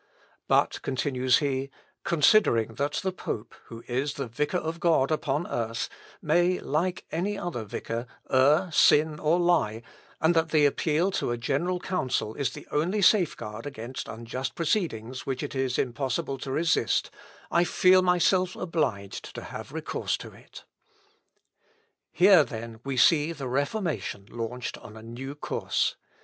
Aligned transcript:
"But," 0.47 0.81
continues 0.81 1.37
he, 1.37 1.69
"considering 2.03 2.73
that 2.73 2.93
the 3.03 3.11
pope, 3.11 3.53
who 3.65 3.83
is 3.85 4.15
the 4.15 4.25
vicar 4.25 4.57
of 4.57 4.79
God 4.79 5.11
upon 5.11 5.45
earth, 5.45 5.89
may, 6.23 6.57
like 6.59 7.05
any 7.11 7.37
other 7.37 7.63
vicar, 7.63 8.07
err, 8.27 8.71
sin, 8.73 9.19
or 9.19 9.39
lie, 9.39 9.83
and 10.19 10.33
that 10.33 10.49
the 10.49 10.65
appeal 10.65 11.11
to 11.11 11.29
a 11.29 11.37
general 11.37 11.79
council 11.79 12.33
is 12.33 12.49
the 12.49 12.67
only 12.71 13.03
safeguard 13.03 13.67
against 13.67 14.07
unjust 14.07 14.55
proceedings 14.55 15.27
which 15.27 15.43
it 15.43 15.53
is 15.53 15.77
impossible 15.77 16.39
to 16.39 16.49
resist, 16.51 17.11
I 17.51 17.63
feel 17.63 18.01
myself 18.01 18.55
obliged 18.55 19.35
to 19.35 19.43
have 19.43 19.71
recourse 19.71 20.17
to 20.17 20.29
it." 20.29 20.33
Löscher. 20.33 20.33
Ref. 20.33 20.45
Act. 20.47 20.63
Here, 22.09 22.43
then, 22.43 22.79
we 22.83 22.97
see 22.97 23.33
the 23.33 23.47
Reformation 23.47 24.25
launched 24.31 24.79
on 24.79 24.97
a 24.97 25.03
new 25.03 25.35
course. 25.35 25.95